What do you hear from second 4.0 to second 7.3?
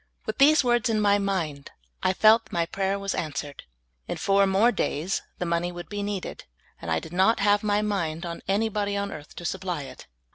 In four more days the money would be needed, and I did